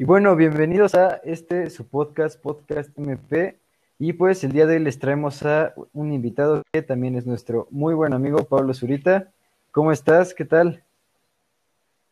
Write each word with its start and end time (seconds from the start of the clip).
Y 0.00 0.04
bueno, 0.04 0.34
bienvenidos 0.34 0.94
a 0.94 1.20
este 1.24 1.68
su 1.68 1.86
podcast, 1.86 2.40
Podcast 2.40 2.88
MP. 2.98 3.60
Y 3.98 4.14
pues 4.14 4.42
el 4.44 4.52
día 4.52 4.64
de 4.64 4.76
hoy 4.76 4.82
les 4.82 4.98
traemos 4.98 5.42
a 5.42 5.74
un 5.92 6.14
invitado 6.14 6.62
que 6.72 6.80
también 6.80 7.16
es 7.16 7.26
nuestro 7.26 7.68
muy 7.70 7.92
buen 7.92 8.14
amigo 8.14 8.42
Pablo 8.44 8.72
Zurita. 8.72 9.30
¿Cómo 9.72 9.92
estás? 9.92 10.32
¿Qué 10.32 10.46
tal? 10.46 10.82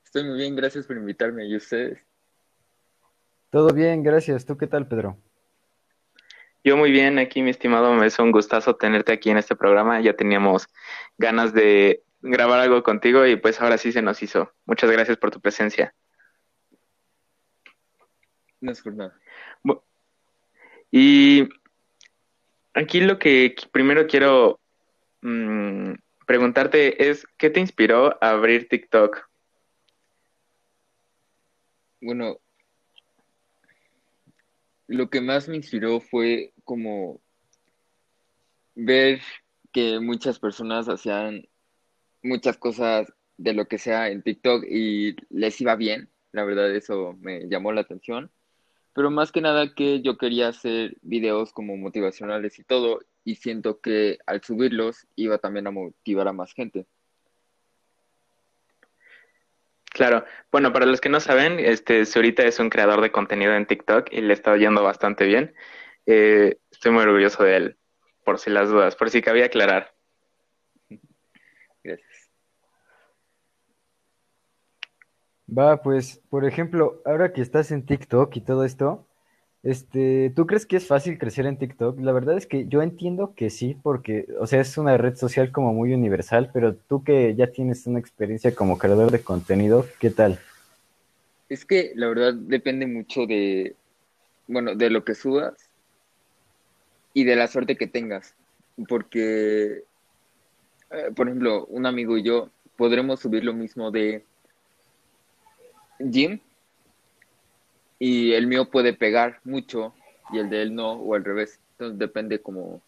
Estoy 0.05 0.25
muy 0.25 0.37
bien, 0.37 0.55
gracias 0.55 0.87
por 0.87 0.99
invitarme. 0.99 1.47
¿Y 1.47 1.57
ustedes? 1.57 1.99
Todo 3.49 3.71
bien, 3.71 4.03
gracias. 4.03 4.45
¿Tú 4.45 4.59
qué 4.59 4.67
tal, 4.67 4.87
Pedro? 4.87 5.17
Yo 6.63 6.77
muy 6.77 6.91
bien, 6.91 7.19
aquí 7.19 7.41
mi 7.41 7.49
estimado, 7.49 8.05
es 8.05 8.19
un 8.19 8.33
gustazo 8.33 8.77
tenerte 8.77 9.13
aquí 9.13 9.31
en 9.31 9.39
este 9.39 9.57
programa. 9.57 10.03
Ya 10.03 10.13
teníamos 10.13 10.69
ganas 11.17 11.55
de 11.55 12.03
grabar 12.21 12.61
algo 12.61 12.83
contigo 12.83 13.25
y 13.25 13.37
pues 13.37 13.63
ahora 13.63 13.79
sí 13.79 13.93
se 13.93 14.03
nos 14.03 14.23
hizo. 14.23 14.53
Muchas 14.67 14.91
gracias 14.91 15.17
por 15.17 15.31
tu 15.31 15.41
presencia. 15.41 15.95
No 18.61 18.73
es 18.73 18.83
por 18.83 18.95
nada. 18.95 19.15
Y 20.91 21.49
aquí 22.75 23.01
lo 23.01 23.19
que 23.19 23.55
primero 23.73 24.07
quiero 24.07 24.59
mm, 25.23 25.93
preguntarte 26.27 27.11
es, 27.11 27.27
¿qué 27.37 27.51
te 27.51 27.61
inspiró 27.61 28.17
a 28.23 28.31
abrir 28.31 28.69
TikTok? 28.69 29.29
Bueno, 32.01 32.39
lo 34.87 35.11
que 35.11 35.21
más 35.21 35.49
me 35.49 35.57
inspiró 35.57 36.01
fue 36.01 36.53
como 36.65 37.21
ver 38.75 39.21
que 39.73 40.01
muchas 40.01 40.39
personas 40.39 40.89
hacían 40.89 41.47
muchas 42.23 42.57
cosas 42.57 43.13
de 43.37 43.53
lo 43.53 43.67
que 43.67 43.79
sea 43.79 44.09
en 44.09 44.23
TikTok 44.23 44.65
y 44.69 45.17
les 45.31 45.61
iba 45.61 45.77
bien. 45.77 46.09
La 46.33 46.45
verdad, 46.45 46.75
eso 46.75 47.17
me 47.21 47.49
llamó 47.49 47.73
la 47.73 47.83
atención. 47.83 48.31
Pero 48.99 49.13
más 49.13 49.31
que 49.31 49.41
nada 49.41 49.77
que 49.77 50.03
yo 50.03 50.19
quería 50.19 50.49
hacer 50.49 50.97
videos 51.03 51.53
como 51.53 51.77
motivacionales 51.77 52.59
y 52.59 52.65
todo, 52.65 52.99
y 53.23 53.37
siento 53.37 53.81
que 53.81 54.19
al 54.27 54.43
subirlos 54.43 55.07
iba 55.15 55.39
también 55.39 55.69
a 55.69 55.71
motivar 55.71 56.27
a 56.27 56.33
más 56.33 56.53
gente. 56.53 56.85
Claro, 59.85 60.25
bueno, 60.51 60.73
para 60.73 60.85
los 60.85 61.01
que 61.01 61.11
no 61.11 61.21
saben, 61.21 61.61
este 61.61 62.07
Zurita 62.07 62.43
es 62.43 62.59
un 62.59 62.71
creador 62.71 63.01
de 63.01 63.13
contenido 63.13 63.55
en 63.55 63.67
TikTok 63.67 64.09
y 64.11 64.21
le 64.21 64.35
está 64.35 64.57
yendo 64.57 64.83
bastante 64.83 65.27
bien. 65.27 65.55
Eh, 66.07 66.57
estoy 66.73 66.91
muy 66.91 67.05
orgulloso 67.05 67.45
de 67.45 67.55
él, 67.55 67.77
por 68.25 68.41
si 68.41 68.51
las 68.51 68.69
dudas, 68.69 68.97
por 68.97 69.11
si 69.11 69.23
cabía 69.23 69.45
aclarar. 69.45 69.95
Va, 75.51 75.83
pues, 75.83 76.21
por 76.29 76.45
ejemplo, 76.45 77.01
ahora 77.07 77.33
que 77.33 77.41
estás 77.41 77.71
en 77.71 77.87
TikTok 77.87 78.37
y 78.37 78.41
todo 78.43 78.65
esto, 78.65 79.07
este, 79.63 80.31
¿tú 80.37 80.47
crees 80.47 80.67
que 80.67 80.77
es 80.77 80.87
fácil 80.87 81.19
crecer 81.19 81.47
en 81.47 81.59
TikTok? 81.59 81.99
La 82.01 82.13
verdad 82.13 82.37
es 82.37 82.47
que 82.47 82.67
yo 82.69 82.83
entiendo 82.83 83.35
que 83.35 83.49
sí, 83.49 83.77
porque, 83.83 84.27
o 84.39 84.47
sea, 84.47 84.61
es 84.61 84.77
una 84.77 84.97
red 84.99 85.17
social 85.17 85.51
como 85.51 85.73
muy 85.73 85.95
universal, 85.95 86.51
pero 86.53 86.75
tú 86.75 87.03
que 87.03 87.35
ya 87.35 87.49
tienes 87.49 87.87
una 87.87 87.99
experiencia 87.99 88.55
como 88.55 88.79
creador 88.79 89.11
de 89.11 89.23
contenido, 89.23 89.87
¿qué 90.01 90.11
tal? 90.11 90.39
Es 91.49 91.65
que 91.65 91.93
la 91.95 92.09
verdad 92.09 92.35
depende 92.35 92.87
mucho 92.87 93.27
de, 93.27 93.75
bueno, 94.47 94.75
de 94.75 94.91
lo 94.91 95.03
que 95.03 95.15
subas 95.15 95.55
y 97.15 97.25
de 97.25 97.37
la 97.37 97.47
suerte 97.49 97.77
que 97.77 97.87
tengas. 97.87 98.35
Porque, 98.87 99.83
eh, 100.91 101.11
por 101.17 101.27
ejemplo, 101.27 101.65
un 101.67 101.87
amigo 101.87 102.19
y 102.19 102.23
yo 102.23 102.51
podremos 102.77 103.21
subir 103.21 103.45
lo 103.45 103.55
mismo 103.55 103.91
de 103.91 104.25
gym 105.99 106.41
y 107.99 108.33
el 108.33 108.47
mío 108.47 108.71
puede 108.71 108.93
pegar 108.93 109.41
mucho 109.45 109.95
y 110.33 110.39
el 110.39 110.51
de 110.51 110.63
él 110.63 110.75
no, 110.75 110.93
o 110.93 111.15
al 111.15 111.25
revés. 111.25 111.61
Entonces 111.73 111.99
depende 111.99 112.41
como 112.41 112.81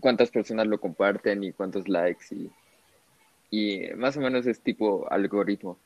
cuántas 0.00 0.30
personas 0.30 0.66
lo 0.66 0.78
comparten 0.80 1.44
y 1.44 1.52
cuántos 1.52 1.88
likes 1.88 2.26
y, 2.30 2.50
y 3.50 3.94
más 3.94 4.16
o 4.16 4.20
menos 4.20 4.46
es 4.46 4.60
tipo 4.60 5.10
algoritmo. 5.10 5.78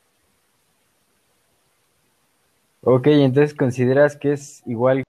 Ok, 2.81 3.07
entonces 3.07 3.53
consideras 3.53 4.15
que 4.15 4.33
es 4.33 4.63
igual. 4.65 5.03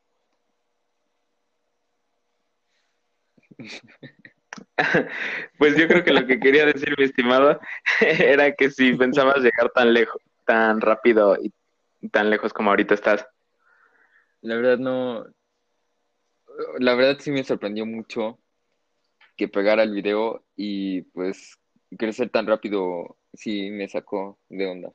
Pues 5.59 5.77
yo 5.77 5.87
creo 5.87 6.03
que 6.03 6.13
lo 6.13 6.27
que 6.27 6.41
quería 6.41 6.65
decir, 6.67 6.95
mi 6.99 7.05
estimado, 7.05 7.61
era 8.01 8.53
que 8.53 8.71
si 8.71 8.95
pensabas 8.95 9.37
llegar 9.39 9.71
tan 9.75 9.93
lejos, 9.93 10.21
tan 10.51 10.81
rápido 10.81 11.37
y 11.41 12.09
tan 12.09 12.29
lejos 12.29 12.53
como 12.53 12.71
ahorita 12.71 12.95
estás. 12.95 13.25
La 14.41 14.57
verdad 14.57 14.79
no, 14.79 15.25
la 16.81 16.95
verdad 16.97 17.19
sí 17.21 17.31
me 17.31 17.45
sorprendió 17.45 17.87
mucho 17.87 18.41
que 19.37 19.47
pegara 19.47 19.85
el 19.85 19.93
video 19.93 20.45
y 20.57 21.03
pues 21.03 21.57
crecer 21.97 22.31
tan 22.31 22.49
rápido 22.49 23.17
sí 23.33 23.71
me 23.71 23.89
sacó 23.89 24.41
de 24.49 24.67
onda. 24.67 24.93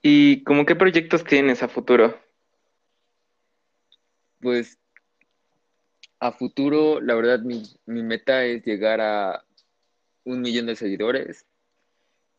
¿Y 0.00 0.42
como 0.44 0.64
qué 0.64 0.76
proyectos 0.76 1.24
tienes 1.24 1.62
a 1.62 1.68
futuro? 1.68 2.18
Pues 4.40 4.78
a 6.20 6.32
futuro, 6.32 7.02
la 7.02 7.14
verdad, 7.16 7.40
mi, 7.40 7.64
mi 7.84 8.02
meta 8.02 8.46
es 8.46 8.64
llegar 8.64 9.02
a 9.02 9.44
un 10.24 10.40
millón 10.40 10.64
de 10.64 10.76
seguidores 10.76 11.44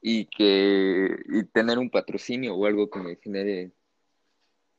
y 0.07 0.27
que 0.27 1.17
tener 1.51 1.79
un 1.79 1.89
patrocinio 1.89 2.53
o 2.53 2.67
algo 2.67 2.91
que 2.91 2.99
me 2.99 3.16
genere 3.16 3.71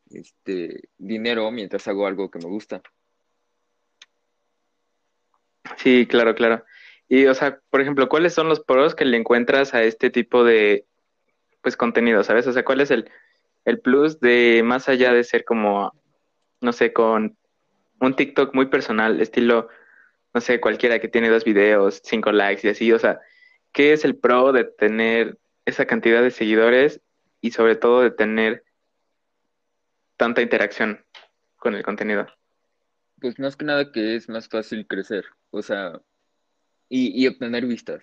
este 0.09 0.89
dinero 0.99 1.51
mientras 1.51 1.89
hago 1.89 2.07
algo 2.07 2.31
que 2.31 2.39
me 2.39 2.45
gusta. 2.45 2.81
Sí, 5.79 6.07
claro, 6.07 6.37
claro. 6.37 6.65
Y, 7.09 7.27
o 7.27 7.35
sea, 7.35 7.59
por 7.71 7.81
ejemplo, 7.81 8.09
¿cuáles 8.09 8.35
son 8.35 8.49
los 8.49 8.61
pros 8.61 8.95
que 8.95 9.05
le 9.05 9.17
encuentras 9.17 9.75
a 9.75 9.83
este 9.83 10.11
tipo 10.11 10.45
de, 10.45 10.87
pues, 11.61 11.77
contenido, 11.77 12.23
¿sabes? 12.23 12.47
O 12.47 12.53
sea, 12.53 12.65
¿cuál 12.65 12.81
es 12.81 12.93
el, 12.93 13.11
el 13.65 13.81
plus 13.81 14.21
de, 14.21 14.63
más 14.65 14.89
allá 14.89 15.13
de 15.13 15.25
ser 15.25 15.45
como, 15.45 15.93
no 16.61 16.73
sé, 16.73 16.93
con 16.93 17.37
un 18.01 18.15
TikTok 18.15 18.55
muy 18.55 18.67
personal, 18.67 19.21
estilo, 19.21 19.71
no 20.33 20.41
sé, 20.41 20.61
cualquiera 20.61 21.01
que 21.01 21.09
tiene 21.09 21.31
dos 21.31 21.43
videos, 21.43 22.01
cinco 22.05 22.31
likes 22.31 22.65
y 22.65 22.71
así, 22.71 22.93
o 22.93 22.99
sea, 23.01 23.21
¿qué 23.77 23.93
es 23.93 24.07
el 24.07 24.17
pro 24.17 24.53
de 24.53 24.65
tener 24.65 25.39
esa 25.67 25.85
cantidad 25.85 26.23
de 26.23 26.31
seguidores 26.31 27.03
y 27.43 27.51
sobre 27.51 27.77
todo 27.77 28.01
de 28.01 28.11
tener 28.11 28.65
tanta 30.17 30.41
interacción 30.41 31.05
con 31.57 31.75
el 31.75 31.83
contenido? 31.83 32.27
Pues 33.21 33.39
más 33.39 33.55
que 33.55 33.67
nada 33.67 33.93
que 33.93 34.17
es 34.17 34.31
más 34.31 34.49
fácil 34.49 34.87
crecer, 34.87 35.27
o 35.51 35.61
sea, 35.61 36.01
y, 36.89 37.27
obtener 37.27 37.67
vistas. 37.67 38.03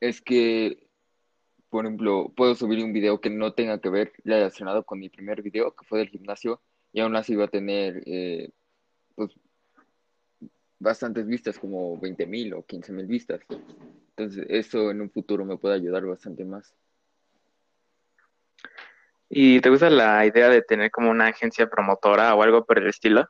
Es 0.00 0.20
que, 0.20 0.88
por 1.68 1.84
ejemplo, 1.84 2.32
puedo 2.36 2.56
subir 2.56 2.82
un 2.84 2.92
video 2.92 3.20
que 3.20 3.30
no 3.30 3.52
tenga 3.52 3.80
que 3.80 3.90
ver 3.90 4.12
relacionado 4.24 4.82
con 4.84 4.98
mi 4.98 5.08
primer 5.08 5.40
video, 5.40 5.76
que 5.76 5.84
fue 5.84 6.00
del 6.00 6.08
gimnasio, 6.08 6.60
y 6.92 6.98
aún 6.98 7.14
así 7.14 7.36
va 7.36 7.44
a 7.44 7.48
tener 7.48 8.02
eh, 8.06 8.50
bastantes 10.82 11.26
vistas, 11.26 11.58
como 11.58 11.98
20 11.98 12.26
mil 12.26 12.54
o 12.54 12.64
15 12.64 12.92
mil 12.92 13.06
vistas. 13.06 13.40
Entonces, 14.16 14.44
eso 14.48 14.90
en 14.90 15.00
un 15.00 15.10
futuro 15.10 15.44
me 15.44 15.56
puede 15.56 15.76
ayudar 15.76 16.04
bastante 16.04 16.44
más. 16.44 16.74
¿Y 19.28 19.60
te 19.60 19.70
gusta 19.70 19.88
la 19.88 20.26
idea 20.26 20.50
de 20.50 20.60
tener 20.60 20.90
como 20.90 21.10
una 21.10 21.28
agencia 21.28 21.70
promotora 21.70 22.34
o 22.34 22.42
algo 22.42 22.66
por 22.66 22.78
el 22.78 22.88
estilo? 22.88 23.26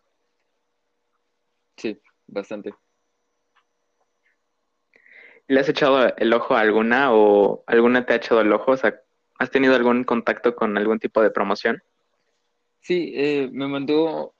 Sí, 1.77 2.01
bastante. 2.27 2.75
¿Le 5.47 5.61
has 5.61 5.69
echado 5.69 6.17
el 6.17 6.33
ojo 6.33 6.55
a 6.55 6.61
alguna 6.61 7.13
o 7.13 7.63
alguna 7.67 8.05
te 8.05 8.15
ha 8.15 8.17
echado 8.17 8.41
el 8.41 8.53
ojo? 8.53 8.73
O 8.73 8.77
sea, 8.77 9.01
¿has 9.39 9.51
tenido 9.51 9.77
algún 9.77 10.05
contacto 10.05 10.57
con 10.57 10.77
algún 10.77 10.99
tipo 10.99 11.23
de 11.23 11.31
promoción? 11.31 11.83
Sí, 12.81 13.13
eh, 13.15 13.49
me 13.53 13.69
mandó 13.69 14.35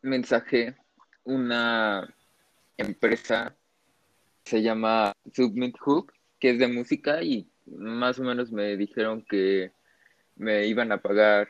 mensaje 0.00 0.76
una 1.24 2.14
empresa, 2.76 3.56
se 4.44 4.62
llama 4.62 5.12
Submit 5.32 5.78
Hook, 5.78 6.12
que 6.38 6.50
es 6.50 6.58
de 6.58 6.68
música 6.68 7.22
y 7.22 7.48
más 7.66 8.18
o 8.18 8.22
menos 8.22 8.52
me 8.52 8.76
dijeron 8.76 9.24
que 9.28 9.72
me 10.36 10.66
iban 10.66 10.92
a 10.92 10.98
pagar 10.98 11.48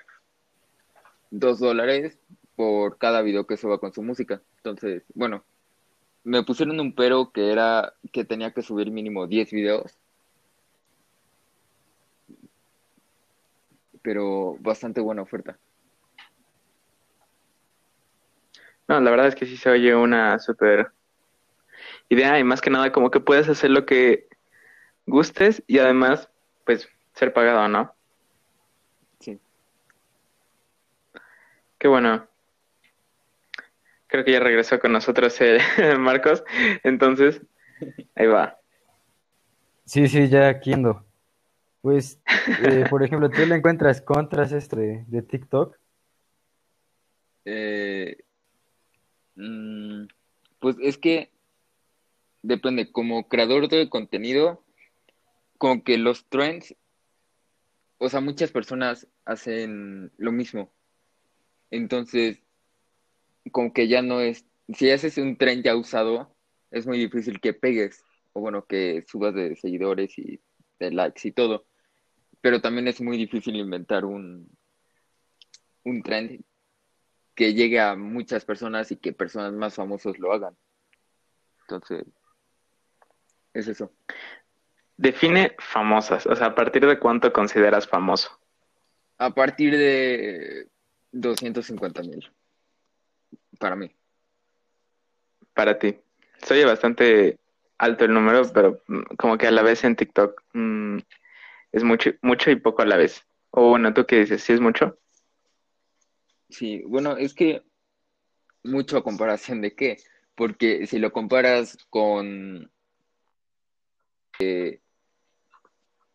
dos 1.30 1.58
dólares 1.58 2.18
por 2.56 2.98
cada 2.98 3.22
video 3.22 3.46
que 3.46 3.56
suba 3.56 3.78
con 3.78 3.92
su 3.92 4.02
música. 4.02 4.42
Entonces, 4.58 5.02
bueno, 5.14 5.44
me 6.22 6.42
pusieron 6.42 6.80
un 6.80 6.94
pero 6.94 7.32
que 7.32 7.50
era 7.52 7.94
que 8.12 8.24
tenía 8.24 8.52
que 8.52 8.62
subir 8.62 8.90
mínimo 8.90 9.26
10 9.26 9.50
videos. 9.50 9.98
Pero 14.02 14.56
bastante 14.60 15.00
buena 15.00 15.22
oferta. 15.22 15.58
No, 18.86 19.00
la 19.00 19.10
verdad 19.10 19.28
es 19.28 19.34
que 19.34 19.46
sí 19.46 19.56
se 19.56 19.70
oye 19.70 19.94
una 19.94 20.38
súper 20.38 20.92
idea 22.08 22.38
y 22.38 22.44
más 22.44 22.60
que 22.60 22.70
nada 22.70 22.92
como 22.92 23.10
que 23.10 23.20
puedes 23.20 23.48
hacer 23.48 23.70
lo 23.70 23.86
que 23.86 24.28
gustes 25.06 25.62
y 25.66 25.78
además, 25.78 26.30
pues 26.64 26.88
ser 27.14 27.32
pagado, 27.32 27.68
¿no? 27.68 27.94
Sí. 29.20 29.38
Qué 31.78 31.88
bueno. 31.88 32.26
Creo 34.06 34.24
que 34.24 34.32
ya 34.32 34.40
regresó 34.40 34.78
con 34.78 34.92
nosotros 34.92 35.40
eh, 35.40 35.58
Marcos. 35.98 36.44
Entonces, 36.82 37.40
ahí 38.14 38.26
va. 38.26 38.58
Sí, 39.84 40.08
sí, 40.08 40.28
ya 40.28 40.48
aquí 40.48 40.72
ando. 40.72 41.04
Pues, 41.82 42.18
eh, 42.62 42.86
por 42.88 43.02
ejemplo, 43.02 43.28
¿tú 43.28 43.44
le 43.44 43.56
encuentras 43.56 44.00
contras 44.00 44.52
este 44.52 45.04
de 45.06 45.22
TikTok? 45.22 45.76
Eh, 47.44 48.16
mm, 49.34 50.06
pues 50.60 50.76
es 50.80 50.96
que 50.96 51.33
depende, 52.44 52.92
como 52.92 53.26
creador 53.26 53.68
de 53.68 53.88
contenido, 53.88 54.62
como 55.56 55.82
que 55.82 55.96
los 55.96 56.26
trends, 56.26 56.76
o 57.98 58.08
sea, 58.08 58.20
muchas 58.20 58.52
personas 58.52 59.08
hacen 59.24 60.12
lo 60.18 60.30
mismo. 60.30 60.70
Entonces, 61.70 62.42
como 63.50 63.72
que 63.72 63.88
ya 63.88 64.02
no 64.02 64.20
es, 64.20 64.44
si 64.74 64.90
haces 64.90 65.16
un 65.16 65.36
trend 65.38 65.64
ya 65.64 65.74
usado, 65.74 66.36
es 66.70 66.86
muy 66.86 66.98
difícil 66.98 67.40
que 67.40 67.54
pegues, 67.54 68.04
o 68.34 68.40
bueno, 68.40 68.66
que 68.66 69.04
subas 69.08 69.34
de 69.34 69.56
seguidores 69.56 70.18
y 70.18 70.38
de 70.78 70.90
likes 70.90 71.26
y 71.26 71.32
todo. 71.32 71.64
Pero 72.42 72.60
también 72.60 72.88
es 72.88 73.00
muy 73.00 73.16
difícil 73.16 73.56
inventar 73.56 74.04
un, 74.04 74.50
un 75.84 76.02
trend 76.02 76.44
que 77.34 77.54
llegue 77.54 77.80
a 77.80 77.96
muchas 77.96 78.44
personas 78.44 78.92
y 78.92 78.96
que 78.96 79.14
personas 79.14 79.54
más 79.54 79.74
famosos 79.74 80.18
lo 80.18 80.32
hagan. 80.32 80.54
Entonces, 81.62 82.04
es 83.54 83.68
eso. 83.68 83.92
Define 84.96 85.56
famosas, 85.58 86.26
o 86.26 86.36
sea, 86.36 86.48
¿a 86.48 86.54
partir 86.54 86.86
de 86.86 86.98
cuánto 86.98 87.32
consideras 87.32 87.88
famoso? 87.88 88.38
A 89.18 89.30
partir 89.30 89.76
de 89.76 90.68
250 91.12 92.02
mil, 92.02 92.30
para 93.58 93.76
mí. 93.76 93.90
Para 95.54 95.78
ti. 95.78 95.96
Se 96.42 96.54
oye 96.54 96.64
bastante 96.64 97.38
alto 97.78 98.04
el 98.04 98.12
número, 98.12 98.42
pero 98.52 98.82
mm, 98.86 99.14
como 99.16 99.38
que 99.38 99.46
a 99.46 99.50
la 99.50 99.62
vez 99.62 99.84
en 99.84 99.96
TikTok 99.96 100.42
mm, 100.52 100.98
es 101.72 101.84
mucho, 101.84 102.10
mucho 102.22 102.50
y 102.50 102.56
poco 102.56 102.82
a 102.82 102.86
la 102.86 102.96
vez. 102.96 103.24
O 103.50 103.70
bueno, 103.70 103.94
¿tú 103.94 104.04
qué 104.06 104.20
dices? 104.20 104.42
¿Sí 104.42 104.52
es 104.52 104.60
mucho? 104.60 104.98
Sí, 106.48 106.82
bueno, 106.86 107.16
es 107.16 107.34
que 107.34 107.62
mucho 108.62 108.96
a 108.96 109.04
comparación 109.04 109.60
de 109.60 109.74
qué, 109.74 109.96
porque 110.34 110.86
si 110.86 110.98
lo 110.98 111.12
comparas 111.12 111.78
con 111.90 112.70
eh, 114.38 114.80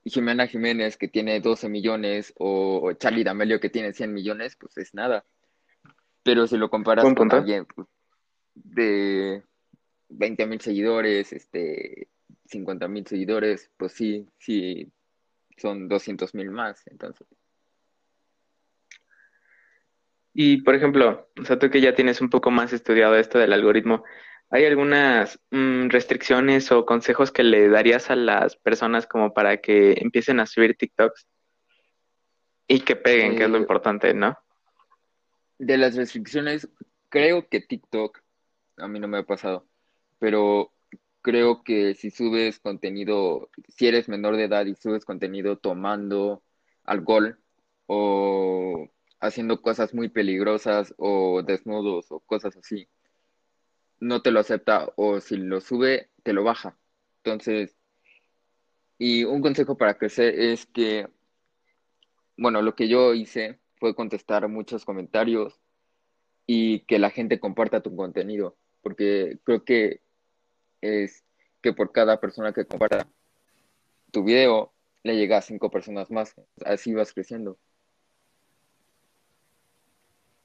Jimena 0.03 0.47
Jiménez 0.47 0.97
que 0.97 1.07
tiene 1.07 1.39
12 1.39 1.69
millones 1.69 2.33
o 2.37 2.93
Charlie 2.93 3.23
D'Amelio 3.23 3.59
que 3.59 3.69
tiene 3.69 3.93
100 3.93 4.13
millones, 4.13 4.55
pues 4.55 4.77
es 4.77 4.93
nada. 4.93 5.25
Pero 6.23 6.47
si 6.47 6.57
lo 6.57 6.69
comparas 6.69 7.03
con 7.03 7.15
punto. 7.15 7.37
alguien 7.37 7.65
pues, 7.65 7.87
de 8.55 9.43
20 10.09 10.47
mil 10.47 10.61
seguidores, 10.61 11.33
este, 11.33 12.07
50 12.45 12.87
mil 12.87 13.05
seguidores, 13.05 13.71
pues 13.77 13.93
sí, 13.93 14.27
sí, 14.37 14.91
son 15.57 15.87
200 15.87 16.33
mil 16.35 16.51
más, 16.51 16.85
entonces. 16.87 17.27
Y 20.33 20.61
por 20.61 20.75
ejemplo, 20.75 21.29
o 21.39 21.45
sea, 21.45 21.59
tú 21.59 21.69
que 21.69 21.81
ya 21.81 21.95
tienes 21.95 22.21
un 22.21 22.29
poco 22.29 22.51
más 22.51 22.71
estudiado 22.73 23.15
esto 23.15 23.39
del 23.39 23.53
algoritmo, 23.53 24.03
¿hay 24.49 24.65
algunas 24.65 25.39
mm, 25.51 25.89
restricciones 25.89 26.71
o 26.71 26.85
consejos 26.85 27.31
que 27.31 27.43
le 27.43 27.69
darías 27.69 28.09
a 28.11 28.15
las 28.15 28.55
personas 28.57 29.07
como 29.07 29.33
para 29.33 29.57
que 29.61 29.93
empiecen 30.01 30.39
a 30.39 30.45
subir 30.47 30.77
TikToks 30.77 31.27
y 32.67 32.81
que 32.81 32.95
peguen, 32.95 33.35
que 33.35 33.43
es 33.45 33.49
lo 33.49 33.57
Eh, 33.57 33.59
importante, 33.59 34.13
¿no? 34.13 34.37
de 35.59 35.77
las 35.77 35.95
restricciones, 35.95 36.69
creo 37.09 37.47
que 37.49 37.61
TikTok, 37.61 38.19
a 38.77 38.87
mí 38.87 38.99
no 38.99 39.07
me 39.07 39.19
ha 39.19 39.23
pasado, 39.23 39.67
pero 40.19 40.73
creo 41.21 41.63
que 41.63 41.95
si 41.95 42.11
subes 42.11 42.59
contenido, 42.59 43.49
si 43.67 43.87
eres 43.87 44.09
menor 44.09 44.37
de 44.37 44.45
edad 44.45 44.65
y 44.65 44.75
subes 44.75 45.05
contenido 45.05 45.57
tomando 45.57 46.43
alcohol 46.83 47.39
o 47.87 48.89
haciendo 49.19 49.61
cosas 49.61 49.93
muy 49.93 50.09
peligrosas 50.09 50.93
o 50.97 51.43
desnudos 51.43 52.11
o 52.11 52.21
cosas 52.21 52.55
así, 52.57 52.89
no 53.99 54.21
te 54.21 54.31
lo 54.31 54.39
acepta 54.39 54.91
o 54.95 55.19
si 55.19 55.37
lo 55.37 55.61
sube, 55.61 56.09
te 56.23 56.33
lo 56.33 56.43
baja. 56.43 56.77
Entonces, 57.23 57.75
y 58.97 59.23
un 59.23 59.41
consejo 59.41 59.77
para 59.77 59.97
crecer 59.97 60.39
es 60.39 60.65
que, 60.65 61.07
bueno, 62.37 62.61
lo 62.61 62.75
que 62.75 62.87
yo 62.87 63.13
hice 63.13 63.59
fue 63.77 63.95
contestar 63.95 64.47
muchos 64.47 64.85
comentarios 64.85 65.59
y 66.45 66.81
que 66.81 66.99
la 66.99 67.09
gente 67.09 67.39
comparta 67.39 67.81
tu 67.81 67.95
contenido, 67.95 68.57
porque 68.81 69.39
creo 69.43 69.63
que 69.63 70.01
es 70.81 71.23
que 71.61 71.73
por 71.73 71.91
cada 71.91 72.19
persona 72.19 72.53
que 72.53 72.65
comparta 72.65 73.07
tu 74.11 74.23
video, 74.23 74.73
le 75.03 75.15
llega 75.15 75.37
a 75.37 75.41
cinco 75.41 75.69
personas 75.69 76.11
más, 76.11 76.35
así 76.65 76.93
vas 76.93 77.13
creciendo. 77.13 77.57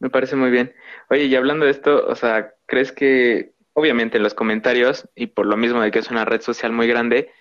Me 0.04 0.10
parece 0.10 0.36
muy 0.36 0.50
bien. 0.50 0.74
Oye, 1.08 1.24
y 1.24 1.34
hablando 1.34 1.64
de 1.64 1.70
esto, 1.70 2.06
o 2.06 2.14
sea, 2.14 2.52
¿crees 2.66 2.92
que 2.92 3.54
obviamente 3.72 4.18
en 4.18 4.22
los 4.22 4.34
comentarios 4.34 5.08
y 5.14 5.28
por 5.28 5.46
lo 5.46 5.56
mismo 5.56 5.80
de 5.80 5.90
que 5.90 5.98
es 5.98 6.10
una 6.10 6.26
red 6.26 6.42
social 6.42 6.72
muy 6.72 6.86
grande, 6.86 7.32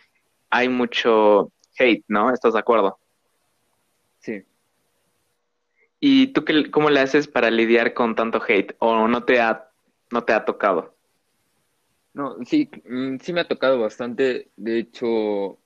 hay 0.49 0.69
mucho 0.69 1.51
hate, 1.77 2.05
¿no? 2.07 2.33
¿Estás 2.33 2.53
de 2.53 2.61
acuerdo? 2.61 2.97
Sí. 4.19 4.45
¿Y 5.99 6.27
tú 6.27 6.45
qué, 6.45 6.71
cómo 6.71 6.89
le 6.89 7.01
haces 7.01 7.27
para 7.27 7.51
lidiar 7.51 7.93
con 7.93 8.15
tanto 8.15 8.41
hate? 8.41 8.73
¿O 8.79 9.09
no 9.09 9.25
te 9.25 9.41
ha, 9.41 9.69
no 10.09 10.23
te 10.23 10.31
ha 10.31 10.45
tocado? 10.45 10.95
No, 12.13 12.37
sí, 12.45 12.69
mm, 12.85 13.17
sí 13.17 13.33
me 13.33 13.41
ha 13.41 13.47
tocado 13.49 13.77
bastante. 13.77 14.51
De 14.55 14.79
hecho, 14.79 15.59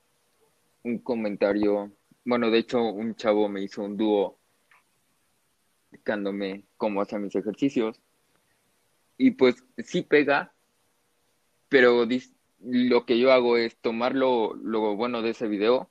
un 0.82 0.98
comentario, 1.04 1.92
bueno, 2.24 2.50
de 2.50 2.58
hecho, 2.58 2.82
un 2.82 3.14
chavo 3.14 3.48
me 3.48 3.62
hizo 3.62 3.82
un 3.82 3.96
dúo 3.96 4.36
explicándome 5.92 6.67
cómo 6.78 7.02
hacía 7.02 7.18
mis 7.18 7.36
ejercicios. 7.36 8.00
Y 9.18 9.32
pues 9.32 9.62
sí 9.78 10.02
pega, 10.02 10.54
pero 11.68 12.06
lo 12.60 13.04
que 13.04 13.18
yo 13.18 13.32
hago 13.32 13.58
es 13.58 13.76
tomar 13.76 14.14
lo, 14.14 14.54
lo 14.54 14.96
bueno 14.96 15.20
de 15.20 15.30
ese 15.30 15.48
video 15.48 15.90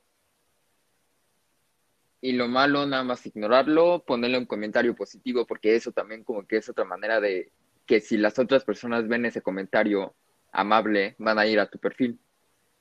y 2.20 2.32
lo 2.32 2.48
malo 2.48 2.84
nada 2.86 3.04
más 3.04 3.24
ignorarlo, 3.26 4.02
ponerle 4.04 4.38
un 4.38 4.46
comentario 4.46 4.94
positivo, 4.94 5.46
porque 5.46 5.76
eso 5.76 5.92
también 5.92 6.24
como 6.24 6.46
que 6.46 6.56
es 6.56 6.68
otra 6.68 6.84
manera 6.84 7.20
de 7.20 7.52
que 7.86 8.00
si 8.00 8.16
las 8.16 8.38
otras 8.38 8.64
personas 8.64 9.06
ven 9.08 9.24
ese 9.24 9.40
comentario 9.40 10.14
amable, 10.52 11.14
van 11.18 11.38
a 11.38 11.46
ir 11.46 11.60
a 11.60 11.70
tu 11.70 11.78
perfil. 11.78 12.18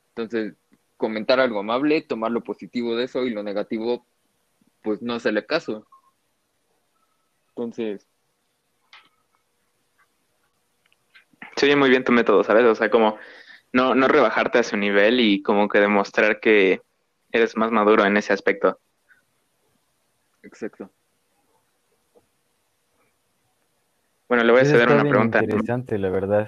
Entonces, 0.09 0.55
comentar 0.97 1.39
algo 1.39 1.59
amable, 1.59 2.01
tomar 2.01 2.31
lo 2.31 2.43
positivo 2.43 2.95
de 2.95 3.05
eso 3.05 3.25
y 3.25 3.29
lo 3.29 3.43
negativo, 3.43 4.05
pues 4.81 5.01
no 5.01 5.13
hacerle 5.13 5.45
caso. 5.45 5.87
Entonces, 7.57 8.07
Se 11.55 11.65
oye 11.65 11.75
muy 11.75 11.89
bien 11.89 12.03
tu 12.03 12.11
método, 12.11 12.43
¿sabes? 12.43 12.63
O 12.65 12.75
sea, 12.75 12.91
como 12.91 13.17
no, 13.73 13.95
no 13.95 14.07
rebajarte 14.07 14.59
a 14.59 14.63
su 14.63 14.77
nivel 14.77 15.19
y 15.19 15.41
como 15.41 15.67
que 15.67 15.79
demostrar 15.79 16.39
que 16.39 16.81
eres 17.31 17.57
más 17.57 17.71
maduro 17.71 18.05
en 18.05 18.15
ese 18.15 18.31
aspecto. 18.31 18.79
exacto. 20.43 20.91
Bueno, 24.29 24.43
le 24.43 24.51
voy 24.51 24.59
a 24.59 24.63
Eso 24.63 24.75
está 24.77 24.93
una 24.93 25.03
bien 25.03 25.09
pregunta. 25.09 25.39
interesante, 25.39 25.97
la 25.97 26.09
verdad. 26.09 26.47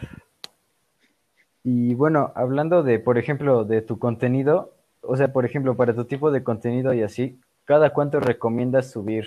Y 1.64 1.96
bueno, 1.96 2.32
hablando 2.36 2.84
de, 2.84 3.00
por 3.00 3.18
ejemplo, 3.18 3.64
de 3.66 3.82
tu 3.82 3.98
contenido, 3.98 4.76
o 5.02 5.18
sea, 5.18 5.34
por 5.34 5.46
ejemplo, 5.46 5.76
para 5.76 5.96
tu 5.96 6.06
tipo 6.06 6.30
de 6.30 6.44
contenido 6.44 6.94
y 6.94 7.02
así, 7.02 7.40
¿cada 7.66 7.94
cuánto 7.94 8.20
recomiendas 8.20 8.92
subir 8.92 9.26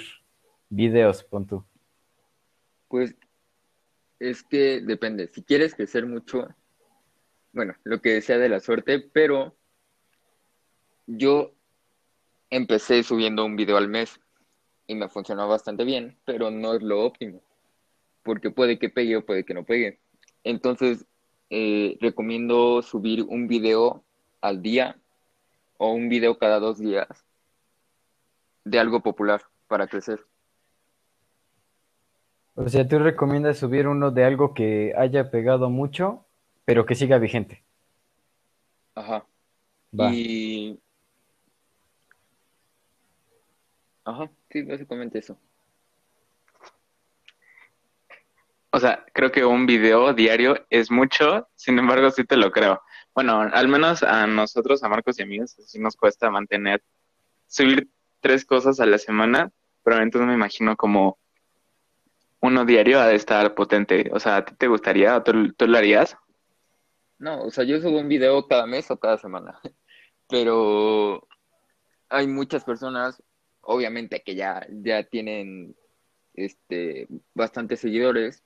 videos, 0.69 1.25
pon 1.25 1.47
tú? 1.47 1.65
Pues 2.93 3.17
es 4.19 4.43
que 4.43 4.83
depende. 4.83 5.27
Si 5.29 5.43
quieres 5.43 5.75
crecer 5.75 6.05
mucho, 6.05 6.47
bueno, 7.55 7.75
lo 7.85 8.03
que 8.03 8.21
sea 8.21 8.37
de 8.37 8.51
la 8.51 8.61
suerte, 8.61 9.01
pero 9.01 9.57
yo 11.07 11.55
empecé 12.51 13.03
subiendo 13.03 13.47
un 13.47 13.57
video 13.57 13.79
al 13.79 13.89
mes 13.89 14.21
y 14.87 14.95
me 14.95 15.09
funcionó 15.09 15.49
bastante 15.49 15.85
bien, 15.85 16.19
pero 16.27 16.51
no 16.51 16.75
es 16.75 16.83
lo 16.83 17.03
óptimo, 17.03 17.43
porque 18.23 18.51
puede 18.51 18.79
que 18.79 18.91
pegue 18.91 19.17
o 19.17 19.25
puede 19.25 19.47
que 19.47 19.55
no 19.55 19.65
pegue. 19.65 19.99
Entonces, 20.45 21.07
eh, 21.49 21.97
recomiendo 21.99 22.83
subir 22.83 23.23
un 23.23 23.49
video 23.49 24.05
al 24.43 24.61
día 24.61 25.01
o 25.79 25.95
un 25.95 26.11
video 26.11 26.37
cada 26.37 26.61
dos 26.61 26.79
días 26.79 27.25
de 28.65 28.79
algo 28.79 29.01
popular 29.01 29.41
para 29.67 29.87
crecer. 29.87 30.27
O 32.54 32.68
sea, 32.68 32.87
tú 32.87 32.99
recomiendas 32.99 33.59
subir 33.59 33.87
uno 33.87 34.11
de 34.11 34.25
algo 34.25 34.54
que 34.54 34.92
haya 34.97 35.30
pegado 35.30 35.71
mucho, 35.71 36.26
pero 36.64 36.85
que 36.87 36.94
siga 36.94 37.18
vigente. 37.18 37.62
Ajá. 38.94 39.25
Va. 39.99 40.12
Y 40.12 40.78
Ajá, 44.04 44.30
sí, 44.50 44.62
básicamente 44.62 45.18
eso. 45.18 45.38
O 48.71 48.80
sea, 48.80 49.04
creo 49.12 49.30
que 49.30 49.44
un 49.44 49.66
video 49.66 50.14
diario 50.14 50.66
es 50.71 50.90
mucho, 50.90 51.49
sin 51.54 51.78
embargo, 51.78 52.11
sí 52.11 52.25
te 52.25 52.37
lo 52.37 52.50
creo. 52.50 52.80
Bueno, 53.14 53.40
al 53.40 53.68
menos 53.68 54.02
a 54.02 54.26
nosotros, 54.26 54.82
a 54.82 54.88
Marcos 54.88 55.18
y 55.18 55.23
amigos, 55.23 55.56
sí 55.66 55.78
nos 55.78 55.97
cuesta 55.97 56.30
mantener, 56.30 56.82
subir 57.47 57.88
tres 58.21 58.47
cosas 58.47 58.80
a 58.80 58.87
la 58.87 58.99
semana, 58.99 59.52
pero 59.85 60.00
entonces 60.00 60.26
me 60.26 60.35
imagino 60.35 60.75
como 60.76 61.18
uno 62.43 62.65
diario 62.65 63.01
ha 63.01 63.07
de 63.07 63.15
estar 63.15 63.55
potente. 63.55 64.11
O 64.13 64.19
sea, 64.19 64.39
¿a 64.39 64.45
ti 64.45 64.55
te 64.57 64.67
gustaría 64.67 65.23
tú, 65.23 65.33
lo 65.67 65.79
harías? 65.79 66.17
No, 67.19 67.45
o 67.45 67.51
sea, 67.51 67.65
yo 67.65 67.81
subo 67.81 68.01
un 68.01 68.09
video 68.09 68.47
cada 68.49 68.67
mes 68.67 68.91
o 68.91 68.99
cada 68.99 69.17
semana, 69.17 69.61
pero 70.29 71.27
hay 72.09 72.27
muchas 72.27 72.65
personas, 72.65 73.23
obviamente 73.61 74.23
que 74.25 74.35
ya, 74.35 74.67
ya 74.71 75.05
tienen 75.05 75.77
este, 76.35 77.07
bastantes 77.33 77.79
seguidores, 77.79 78.43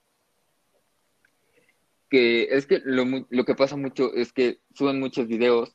que 2.10 2.44
es 2.50 2.66
que 2.66 2.82
lo, 2.84 3.04
lo 3.30 3.44
que 3.46 3.54
pasa 3.54 3.76
mucho 3.76 4.12
es 4.12 4.32
que 4.32 4.60
suben 4.74 5.00
muchos 5.00 5.26
videos, 5.26 5.74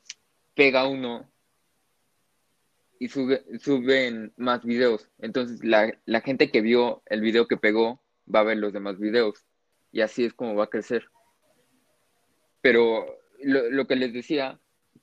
pega 0.54 0.86
uno 0.86 1.28
y 3.00 3.08
sube, 3.08 3.44
suben 3.58 4.32
más 4.36 4.64
videos. 4.64 5.10
Entonces 5.18 5.64
la, 5.64 5.92
la 6.04 6.20
gente 6.20 6.52
que 6.52 6.60
vio 6.60 7.02
el 7.06 7.20
video 7.20 7.48
que 7.48 7.56
pegó 7.56 8.01
va 8.32 8.40
a 8.40 8.44
ver 8.44 8.58
los 8.58 8.72
demás 8.72 8.98
videos 8.98 9.44
y 9.90 10.00
así 10.00 10.24
es 10.24 10.34
como 10.34 10.54
va 10.54 10.64
a 10.64 10.70
crecer. 10.70 11.08
Pero 12.60 13.06
lo, 13.42 13.70
lo 13.70 13.86
que 13.86 13.96
les 13.96 14.12
decía, 14.12 14.60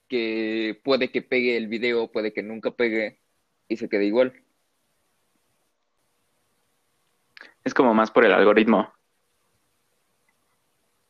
que 0.08 0.80
puede 0.84 1.12
que 1.12 1.22
pegue 1.22 1.58
el 1.58 1.68
video, 1.68 2.12
puede 2.12 2.34
que 2.34 2.44
nunca 2.44 2.72
pegue 2.72 3.20
y 3.68 3.78
se 3.78 3.90
quede 3.90 4.06
igual. 4.06 4.34
Es 7.64 7.74
como 7.74 7.94
más 7.94 8.12
por 8.12 8.26
el 8.26 8.34
algoritmo. 8.34 8.92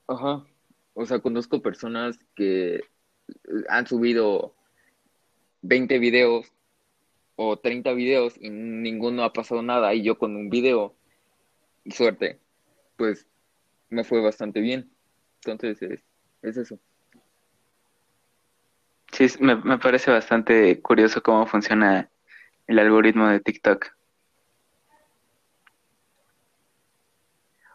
Ajá. 0.08 0.46
O 0.94 1.06
sea, 1.06 1.20
conozco 1.20 1.62
personas 1.62 2.20
que 2.36 2.82
han 3.70 3.88
subido 3.88 4.56
20 5.62 6.00
videos 6.00 6.52
o 7.36 7.58
30 7.58 7.94
videos 7.94 8.36
y 8.38 8.50
ninguno 8.50 9.24
ha 9.24 9.32
pasado 9.32 9.62
nada 9.62 9.94
y 9.94 10.04
yo 10.04 10.18
con 10.18 10.36
un 10.36 10.50
video, 10.50 10.96
suerte, 11.92 12.40
pues 12.98 13.28
me 13.90 14.04
fue 14.04 14.22
bastante 14.22 14.60
bien. 14.60 14.90
Entonces 15.44 15.82
es, 15.82 16.04
es 16.42 16.58
eso. 16.58 16.80
Sí, 19.12 19.28
me, 19.40 19.56
me 19.56 19.78
parece 19.78 20.12
bastante 20.12 20.82
curioso 20.82 21.22
cómo 21.24 21.46
funciona 21.46 22.10
el 22.68 22.80
algoritmo 22.80 23.28
de 23.28 23.40
TikTok. 23.40 23.88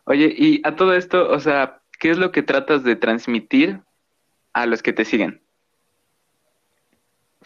Oye, 0.05 0.35
y 0.37 0.61
a 0.65 0.77
todo 0.77 0.95
esto, 0.95 1.31
o 1.31 1.41
sea, 1.41 1.83
¿qué 1.99 2.11
es 2.11 2.19
lo 2.19 2.31
que 2.31 2.43
tratas 2.43 2.85
de 2.85 2.95
transmitir 2.95 3.83
a 4.53 4.67
los 4.67 4.83
que 4.83 4.93
te 4.93 5.05
siguen? 5.05 5.43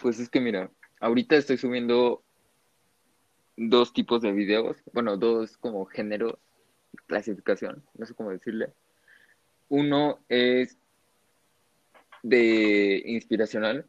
Pues 0.00 0.18
es 0.18 0.28
que 0.28 0.40
mira, 0.40 0.70
ahorita 1.00 1.36
estoy 1.36 1.56
subiendo 1.56 2.22
dos 3.56 3.92
tipos 3.92 4.22
de 4.22 4.32
videos, 4.32 4.76
bueno, 4.92 5.16
dos 5.16 5.56
como 5.56 5.84
géneros, 5.86 6.34
clasificación, 7.06 7.84
no 7.94 8.06
sé 8.06 8.14
cómo 8.14 8.30
decirle. 8.30 8.72
Uno 9.68 10.20
es 10.28 10.78
de 12.22 13.02
inspiracional, 13.06 13.86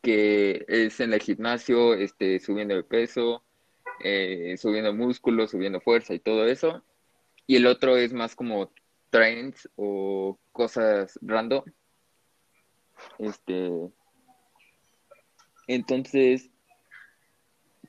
que 0.00 0.64
es 0.68 1.00
en 1.00 1.12
el 1.12 1.20
gimnasio, 1.20 1.94
este, 1.94 2.38
subiendo 2.40 2.74
de 2.74 2.84
peso, 2.84 3.44
eh, 4.02 4.56
subiendo 4.58 4.92
músculo, 4.92 5.46
subiendo 5.46 5.80
fuerza 5.80 6.14
y 6.14 6.18
todo 6.18 6.46
eso. 6.46 6.82
Y 7.46 7.56
el 7.56 7.66
otro 7.66 7.96
es 7.96 8.12
más 8.12 8.34
como 8.34 8.72
trends 9.10 9.68
o 9.76 10.38
cosas 10.52 11.18
random. 11.22 11.64
Este, 13.18 13.70
entonces, 15.66 16.50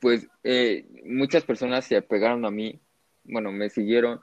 pues 0.01 0.27
eh, 0.43 0.85
muchas 1.05 1.43
personas 1.43 1.85
se 1.85 1.97
apegaron 1.97 2.45
a 2.45 2.51
mí, 2.51 2.79
bueno, 3.23 3.51
me 3.51 3.69
siguieron 3.69 4.19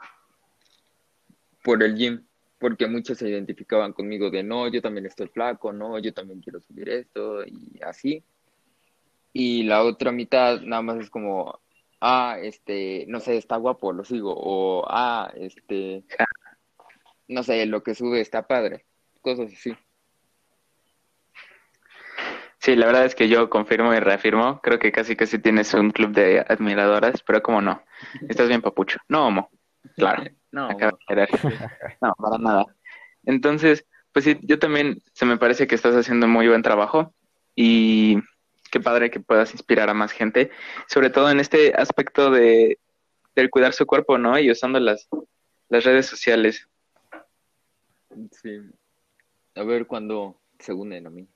por 1.62 1.82
el 1.82 1.96
gym, 1.96 2.24
porque 2.58 2.86
muchos 2.86 3.18
se 3.18 3.28
identificaban 3.28 3.92
conmigo 3.92 4.30
de 4.30 4.42
no, 4.42 4.68
yo 4.68 4.82
también 4.82 5.06
estoy 5.06 5.28
flaco, 5.28 5.72
no, 5.72 5.98
yo 5.98 6.12
también 6.12 6.40
quiero 6.40 6.60
subir 6.60 6.88
esto 6.88 7.44
y 7.44 7.80
así. 7.82 8.22
Y 9.32 9.62
la 9.64 9.82
otra 9.82 10.12
mitad 10.12 10.60
nada 10.62 10.82
más 10.82 10.98
es 10.98 11.10
como, 11.10 11.60
ah, 12.00 12.36
este, 12.42 13.04
no 13.08 13.20
sé, 13.20 13.36
está 13.36 13.56
guapo, 13.56 13.92
lo 13.92 14.04
sigo, 14.04 14.34
o 14.36 14.84
ah, 14.88 15.32
este, 15.36 16.04
no 17.28 17.42
sé, 17.42 17.64
lo 17.66 17.82
que 17.82 17.94
sube 17.94 18.20
está 18.20 18.46
padre, 18.46 18.84
cosas 19.22 19.52
así. 19.52 19.74
Sí, 22.60 22.76
la 22.76 22.84
verdad 22.84 23.06
es 23.06 23.14
que 23.14 23.28
yo 23.30 23.48
confirmo 23.48 23.94
y 23.94 24.00
reafirmo. 24.00 24.60
Creo 24.60 24.78
que 24.78 24.92
casi 24.92 25.16
casi 25.16 25.38
tienes 25.38 25.72
un 25.72 25.90
club 25.92 26.12
de 26.12 26.40
admiradoras, 26.46 27.22
pero 27.22 27.42
como 27.42 27.62
no. 27.62 27.82
Estás 28.28 28.48
bien, 28.48 28.60
papucho. 28.60 28.98
No, 29.08 29.26
homo. 29.26 29.50
Claro. 29.96 30.24
No, 30.52 30.68
Acaba 30.68 30.90
de 30.90 30.98
querer. 31.06 31.28
No, 32.02 32.12
para 32.18 32.36
nada. 32.36 32.64
Entonces, 33.24 33.86
pues 34.12 34.24
sí, 34.24 34.36
yo 34.42 34.58
también 34.58 35.00
se 35.12 35.24
me 35.24 35.36
parece 35.36 35.68
que 35.68 35.76
estás 35.76 35.94
haciendo 35.94 36.26
muy 36.26 36.48
buen 36.48 36.62
trabajo 36.62 37.14
y 37.54 38.18
qué 38.72 38.80
padre 38.80 39.12
que 39.12 39.20
puedas 39.20 39.52
inspirar 39.52 39.88
a 39.88 39.94
más 39.94 40.10
gente, 40.10 40.50
sobre 40.88 41.08
todo 41.08 41.30
en 41.30 41.38
este 41.38 41.72
aspecto 41.76 42.32
de 42.32 42.80
del 43.36 43.48
cuidar 43.48 43.74
su 43.74 43.86
cuerpo, 43.86 44.18
¿no? 44.18 44.40
Y 44.40 44.50
usando 44.50 44.80
las, 44.80 45.08
las 45.68 45.84
redes 45.84 46.06
sociales. 46.06 46.68
sí. 48.32 48.58
A 49.54 49.62
ver 49.62 49.86
cuándo 49.86 50.40
se 50.58 50.72
unen 50.72 51.06
a 51.06 51.10
mí 51.10 51.28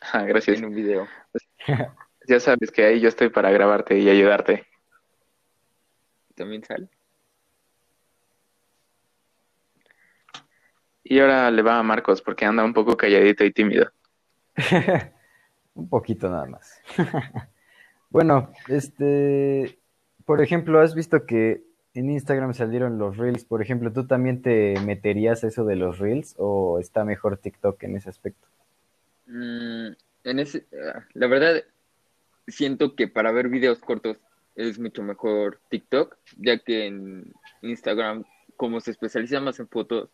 Ah, 0.12 0.22
gracias. 0.22 0.58
en 0.58 0.66
un 0.66 0.74
video. 0.74 1.06
Ya 2.28 2.38
sabes 2.40 2.70
que 2.70 2.84
ahí 2.84 3.00
yo 3.00 3.08
estoy 3.08 3.30
para 3.30 3.50
grabarte 3.50 3.98
y 3.98 4.10
ayudarte. 4.10 4.66
¿También 6.34 6.62
sale? 6.62 6.88
Y 11.02 11.20
ahora 11.20 11.50
le 11.50 11.62
va 11.62 11.78
a 11.78 11.82
Marcos 11.82 12.20
porque 12.20 12.44
anda 12.44 12.62
un 12.62 12.74
poco 12.74 12.98
calladito 12.98 13.44
y 13.44 13.52
tímido. 13.52 13.90
Un 15.74 15.88
poquito 15.88 16.28
nada 16.28 16.44
más. 16.44 16.82
Bueno, 18.10 18.52
este, 18.68 19.78
por 20.24 20.42
ejemplo, 20.42 20.80
¿has 20.80 20.94
visto 20.94 21.24
que 21.24 21.62
en 21.94 22.10
Instagram 22.10 22.52
salieron 22.52 22.98
los 22.98 23.16
Reels? 23.16 23.44
Por 23.44 23.62
ejemplo, 23.62 23.92
¿tú 23.92 24.06
también 24.06 24.42
te 24.42 24.74
meterías 24.84 25.44
a 25.44 25.48
eso 25.48 25.64
de 25.64 25.76
los 25.76 25.98
Reels 25.98 26.34
o 26.36 26.78
está 26.78 27.04
mejor 27.04 27.38
TikTok 27.38 27.82
en 27.84 27.96
ese 27.96 28.10
aspecto? 28.10 28.47
Mm, 29.28 29.92
en 30.24 30.38
ese, 30.38 30.66
ah, 30.72 31.06
la 31.14 31.26
verdad, 31.26 31.62
siento 32.46 32.96
que 32.96 33.08
para 33.08 33.30
ver 33.30 33.48
videos 33.48 33.78
cortos 33.78 34.18
es 34.56 34.78
mucho 34.78 35.02
mejor 35.02 35.60
TikTok, 35.68 36.16
ya 36.38 36.58
que 36.58 36.86
en 36.86 37.32
Instagram, 37.62 38.24
como 38.56 38.80
se 38.80 38.90
especializa 38.90 39.40
más 39.40 39.60
en 39.60 39.68
fotos, 39.68 40.08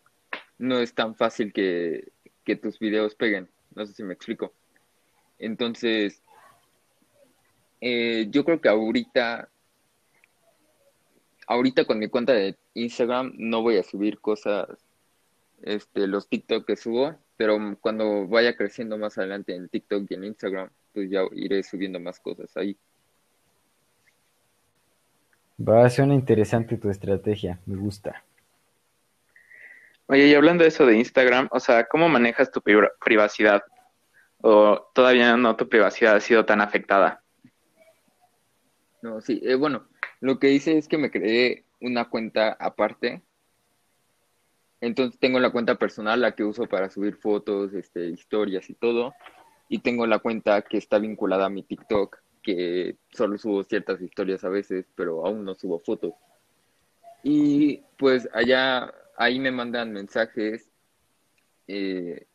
no 0.57 0.79
es 0.79 0.93
tan 0.93 1.15
fácil 1.15 1.51
que, 1.53 2.11
que 2.43 2.55
tus 2.55 2.77
videos 2.77 3.15
peguen. 3.15 3.49
No 3.73 3.85
sé 3.85 3.93
si 3.93 4.03
me 4.03 4.13
explico. 4.13 4.53
Entonces, 5.39 6.21
eh, 7.81 8.27
yo 8.29 8.45
creo 8.45 8.61
que 8.61 8.69
ahorita, 8.69 9.49
ahorita 11.47 11.85
con 11.85 11.99
mi 11.99 12.09
cuenta 12.09 12.33
de 12.33 12.57
Instagram 12.73 13.33
no 13.37 13.61
voy 13.61 13.77
a 13.77 13.83
subir 13.83 14.19
cosas, 14.19 14.67
este, 15.61 16.07
los 16.07 16.27
TikTok 16.27 16.65
que 16.65 16.75
subo, 16.75 17.17
pero 17.37 17.57
cuando 17.81 18.27
vaya 18.27 18.55
creciendo 18.55 18.97
más 18.97 19.17
adelante 19.17 19.55
en 19.55 19.69
TikTok 19.69 20.05
y 20.09 20.13
en 20.13 20.23
Instagram, 20.25 20.69
pues 20.93 21.09
ya 21.09 21.21
iré 21.33 21.63
subiendo 21.63 21.99
más 21.99 22.19
cosas 22.19 22.55
ahí. 22.57 22.77
Va, 25.57 25.89
suena 25.89 26.13
interesante 26.13 26.77
tu 26.77 26.89
estrategia, 26.89 27.59
me 27.65 27.75
gusta. 27.77 28.23
Oye, 30.07 30.27
y 30.27 30.35
hablando 30.35 30.63
de 30.63 30.67
eso 30.69 30.85
de 30.85 30.97
Instagram, 30.97 31.47
o 31.51 31.59
sea, 31.59 31.85
¿cómo 31.85 32.07
manejas 32.09 32.51
tu 32.51 32.61
pri- 32.61 32.89
privacidad? 33.03 33.63
¿O 34.41 34.91
todavía 34.93 35.35
no 35.37 35.55
tu 35.55 35.67
privacidad 35.67 36.15
ha 36.15 36.19
sido 36.19 36.45
tan 36.45 36.61
afectada? 36.61 37.23
No, 39.01 39.21
sí, 39.21 39.41
eh, 39.43 39.55
bueno, 39.55 39.87
lo 40.19 40.39
que 40.39 40.51
hice 40.51 40.77
es 40.77 40.87
que 40.87 40.97
me 40.97 41.09
creé 41.09 41.63
una 41.81 42.09
cuenta 42.09 42.55
aparte. 42.59 43.21
Entonces 44.85 45.19
tengo 45.19 45.39
la 45.39 45.49
cuenta 45.49 45.73
personal, 45.79 46.21
la 46.21 46.33
que 46.33 46.43
uso 46.43 46.67
para 46.67 46.91
subir 46.91 47.15
fotos, 47.15 47.73
este, 47.73 48.05
historias 48.05 48.69
y 48.69 48.75
todo. 48.75 49.15
Y 49.67 49.79
tengo 49.79 50.05
la 50.05 50.19
cuenta 50.19 50.61
que 50.61 50.77
está 50.77 50.99
vinculada 50.99 51.47
a 51.47 51.49
mi 51.49 51.63
TikTok, 51.63 52.19
que 52.43 52.95
solo 53.09 53.39
subo 53.39 53.63
ciertas 53.63 53.99
historias 53.99 54.43
a 54.43 54.49
veces, 54.49 54.85
pero 54.93 55.25
aún 55.25 55.43
no 55.43 55.55
subo 55.55 55.79
fotos. 55.79 56.13
Y 57.23 57.81
pues 57.97 58.29
allá, 58.31 58.93
ahí 59.17 59.39
me 59.39 59.49
mandan 59.49 59.91
mensajes 59.91 60.69
eh, 61.67 62.27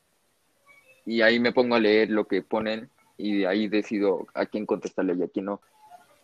y 1.06 1.22
ahí 1.22 1.38
me 1.38 1.52
pongo 1.52 1.76
a 1.76 1.80
leer 1.80 2.10
lo 2.10 2.26
que 2.26 2.42
ponen 2.42 2.90
y 3.16 3.38
de 3.38 3.46
ahí 3.46 3.68
decido 3.68 4.26
a 4.34 4.46
quién 4.46 4.66
contestarle 4.66 5.14
y 5.14 5.22
a 5.22 5.28
quién 5.28 5.44
no. 5.44 5.60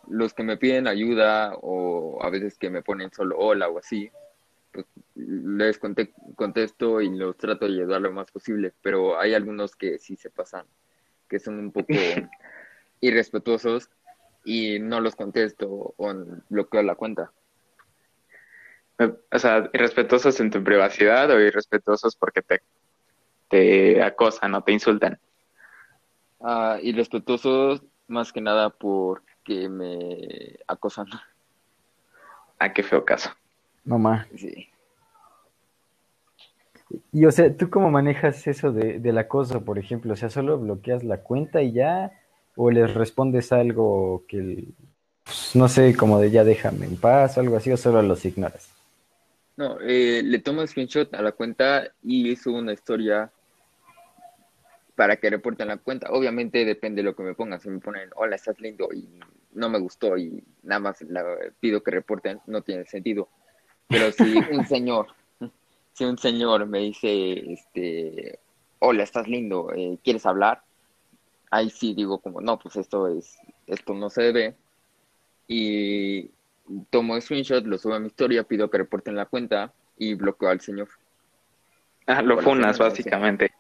los 0.09 0.35
que 0.35 0.43
me 0.43 0.57
piden 0.57 0.89
ayuda 0.89 1.55
o 1.63 2.19
a 2.21 2.31
veces 2.31 2.59
que 2.59 2.69
me 2.69 2.83
ponen 2.83 3.13
solo 3.13 3.39
hola 3.39 3.69
o 3.69 3.79
así, 3.79 4.11
pues 4.77 4.87
les 5.15 5.79
contesto 5.79 7.01
y 7.01 7.09
los 7.17 7.37
trato 7.39 7.67
de 7.67 7.73
ayudar 7.73 8.03
lo 8.03 8.13
más 8.13 8.31
posible, 8.31 8.75
pero 8.83 9.19
hay 9.19 9.33
algunos 9.33 9.75
que 9.75 9.99
sí 9.99 10.17
se 10.17 10.31
pasan, 10.31 10.67
que 11.29 11.39
son 11.39 11.59
un 11.59 11.73
poco 11.73 11.89
irrespetuosos 13.01 13.89
y 14.45 14.79
no 14.79 15.01
los 15.01 15.17
contesto 15.17 15.95
o 15.97 16.15
bloqueo 16.51 16.83
la 16.83 16.95
cuenta. 16.95 17.33
O 19.33 19.39
sea, 19.39 19.71
irrespetuosos 19.73 20.39
en 20.41 20.51
tu 20.51 20.63
privacidad 20.63 21.31
o 21.31 21.41
irrespetuosos 21.41 22.17
porque 22.17 22.43
te, 22.43 22.63
te 23.49 24.03
acosan 24.03 24.55
o 24.55 24.63
te 24.63 24.73
insultan. 24.73 25.19
Ah, 26.41 26.79
irrespetuosos 26.83 27.83
más 28.09 28.33
que 28.33 28.41
nada 28.41 28.71
porque 28.71 29.69
me 29.69 30.59
acosan. 30.67 31.07
Ah, 32.59 32.73
qué 32.73 32.83
feo 32.83 33.05
caso. 33.05 33.31
Mamá. 33.87 34.27
Sí. 34.37 34.69
Y 37.13 37.25
o 37.25 37.31
sea, 37.31 37.57
¿tú 37.57 37.71
cómo 37.71 37.91
manejas 37.91 38.47
eso 38.47 38.73
de, 38.73 38.99
del 38.99 39.19
acoso, 39.19 39.65
por 39.65 39.79
ejemplo? 39.79 40.13
O 40.13 40.17
sea, 40.17 40.29
¿solo 40.29 40.59
bloqueas 40.59 41.03
la 41.03 41.23
cuenta 41.23 41.63
y 41.63 41.73
ya? 41.73 42.13
¿O 42.57 42.71
les 42.71 42.93
respondes 42.95 43.53
algo 43.53 44.25
que, 44.29 44.65
pues, 45.25 45.57
no 45.57 45.69
sé, 45.69 45.97
como 45.97 46.21
de 46.21 46.31
ya 46.31 46.45
déjame 46.45 46.87
en 46.87 46.97
paz 46.97 47.37
o 47.37 47.41
algo 47.41 47.57
así, 47.57 47.73
o 47.73 47.77
solo 47.77 48.03
los 48.03 48.25
ignoras? 48.25 48.71
No, 49.57 49.79
eh, 49.81 50.23
le 50.23 50.39
tomo 50.39 50.67
screenshot 50.67 51.13
a 51.15 51.23
la 51.23 51.33
cuenta 51.33 51.89
y 52.03 52.37
subo 52.37 52.59
una 52.59 52.73
historia 52.73 53.31
para 54.95 55.17
que 55.17 55.31
reporten 55.31 55.69
la 55.69 55.77
cuenta. 55.77 56.11
Obviamente 56.11 56.65
depende 56.65 57.01
de 57.03 57.05
lo 57.05 57.17
que 57.17 57.23
me 57.23 57.35
pongan. 57.35 57.61
Si 57.61 57.69
me 57.69 57.79
ponen, 57.79 58.11
hola, 58.17 58.37
estás 58.37 58.61
lindo 58.61 58.89
y 58.93 59.21
no 59.55 59.69
me 59.69 59.79
gustó 59.79 60.17
y 60.17 60.43
nada 60.63 60.81
más 60.81 61.05
pido 61.61 61.83
que 61.83 61.91
reporten, 61.91 62.41
no 62.47 62.63
tiene 62.63 62.85
sentido. 62.87 63.29
Pero 63.89 64.13
si 64.13 64.37
un 64.53 64.67
señor, 64.67 65.09
si 65.93 66.05
un 66.05 66.19
señor 66.19 66.67
me 66.67 66.81
dice, 66.81 67.53
este, 67.53 68.39
hola, 68.79 69.03
estás 69.03 69.29
lindo, 69.29 69.73
eh, 69.75 69.99
¿quieres 70.03 70.27
hablar? 70.27 70.63
Ahí 71.51 71.71
sí 71.71 71.95
digo 71.95 72.19
como, 72.19 72.41
no, 72.41 72.59
pues 72.59 72.77
esto 72.77 73.09
es, 73.09 73.39
esto 73.67 73.95
no 73.95 74.11
se 74.11 74.23
debe. 74.23 74.55
Y 75.49 76.31
tomo 76.91 77.21
screenshot, 77.21 77.65
lo 77.65 77.79
subo 77.79 77.95
a 77.95 78.01
mi 78.01 78.09
historia, 78.09 78.43
pido 78.43 78.69
que 78.69 78.79
reporten 78.79 79.15
la 79.15 79.27
cuenta 79.27 79.73
y 79.97 80.15
bloqueo 80.15 80.49
al 80.49 80.61
señor. 80.61 80.89
Ah, 82.07 82.23
lo 82.23 82.39
funas, 82.41 82.79
básicamente. 82.79 83.53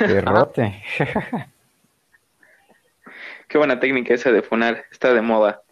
Derrote. 0.00 0.82
Qué 3.48 3.58
buena 3.58 3.78
técnica 3.78 4.14
esa 4.14 4.32
de 4.32 4.42
funar, 4.42 4.84
está 4.90 5.14
de 5.14 5.22
moda. 5.22 5.62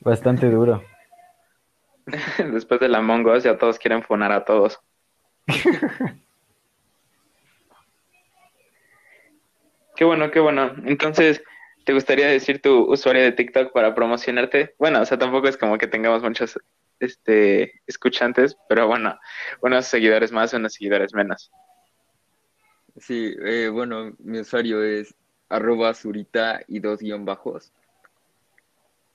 Bastante 0.00 0.50
duro. 0.50 0.84
Después 2.52 2.80
de 2.80 2.88
la 2.88 3.00
Us 3.00 3.44
ya 3.44 3.58
todos 3.58 3.78
quieren 3.78 4.02
funar 4.02 4.32
a 4.32 4.44
todos. 4.44 4.80
qué 9.96 10.04
bueno, 10.04 10.30
qué 10.30 10.40
bueno. 10.40 10.74
Entonces, 10.84 11.42
¿te 11.84 11.92
gustaría 11.92 12.26
decir 12.26 12.60
tu 12.60 12.90
usuario 12.90 13.22
de 13.22 13.32
TikTok 13.32 13.72
para 13.72 13.94
promocionarte? 13.94 14.74
Bueno, 14.78 15.00
o 15.00 15.04
sea, 15.04 15.18
tampoco 15.18 15.48
es 15.48 15.56
como 15.56 15.78
que 15.78 15.86
tengamos 15.86 16.22
muchos 16.22 16.58
este, 17.00 17.80
escuchantes, 17.86 18.56
pero 18.68 18.86
bueno, 18.86 19.18
unos 19.60 19.86
seguidores 19.86 20.32
más, 20.32 20.52
unos 20.54 20.74
seguidores 20.74 21.14
menos. 21.14 21.50
Sí, 22.96 23.34
eh, 23.44 23.68
bueno, 23.68 24.14
mi 24.18 24.40
usuario 24.40 24.82
es 24.82 25.14
arroba 25.48 25.94
surita 25.94 26.62
y 26.68 26.78
dos 26.80 27.00
guion 27.00 27.24
bajos. 27.24 27.72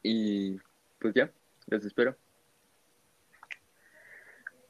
Y 0.04 0.58
pues 1.00 1.13
ya, 1.13 1.32
los 1.67 1.86
espero. 1.86 2.15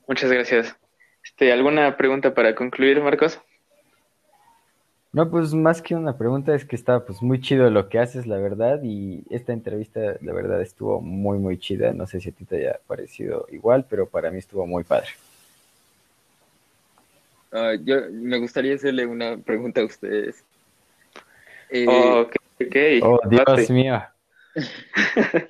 Muchas 0.08 0.32
gracias. 0.32 0.76
Este, 1.24 1.52
¿Alguna 1.52 1.98
pregunta 1.98 2.34
para 2.34 2.56
concluir, 2.56 3.02
Marcos? 3.02 3.40
No, 5.12 5.30
pues 5.30 5.54
más 5.54 5.82
que 5.82 5.96
una 5.96 6.18
pregunta 6.18 6.54
es 6.54 6.66
que 6.66 6.76
está 6.76 7.06
pues 7.06 7.22
muy 7.22 7.42
chido 7.42 7.70
lo 7.70 7.90
que 7.90 8.00
haces, 8.00 8.28
la 8.28 8.38
verdad, 8.38 8.82
y 8.84 9.24
esta 9.30 9.52
entrevista, 9.52 10.00
la 10.22 10.34
verdad, 10.34 10.62
estuvo 10.62 11.02
muy, 11.02 11.40
muy 11.40 11.58
chida. 11.58 11.92
No 11.94 12.08
sé 12.08 12.20
si 12.20 12.30
a 12.30 12.32
ti 12.32 12.46
te 12.46 12.58
haya 12.58 12.80
parecido 12.88 13.48
igual, 13.52 13.86
pero 13.90 14.08
para 14.08 14.32
mí 14.32 14.38
estuvo 14.38 14.66
muy 14.68 14.84
padre. 14.84 15.10
Ah, 17.52 17.74
yo 17.82 18.02
me 18.12 18.38
gustaría 18.38 18.76
hacerle 18.76 19.06
una 19.06 19.38
pregunta 19.38 19.82
a 19.82 19.86
ustedes. 19.86 20.44
Eh, 21.70 21.86
oh, 21.88 22.30
oh, 23.02 23.20
Dios 23.28 23.70
mío. 23.70 24.02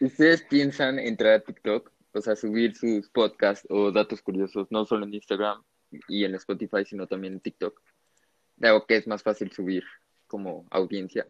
¿Ustedes 0.00 0.42
piensan 0.42 0.98
entrar 0.98 1.34
a 1.34 1.40
TikTok? 1.40 1.90
O 2.18 2.20
sea, 2.20 2.34
subir 2.34 2.74
sus 2.74 3.08
podcasts 3.10 3.64
o 3.70 3.92
datos 3.92 4.20
curiosos, 4.22 4.66
no 4.70 4.84
solo 4.84 5.06
en 5.06 5.14
Instagram 5.14 5.62
y 6.08 6.24
en 6.24 6.34
Spotify, 6.34 6.84
sino 6.84 7.06
también 7.06 7.34
en 7.34 7.40
TikTok. 7.40 7.80
Algo 8.60 8.86
que 8.86 8.96
es 8.96 9.06
más 9.06 9.22
fácil 9.22 9.52
subir 9.52 9.84
como 10.26 10.66
audiencia. 10.70 11.28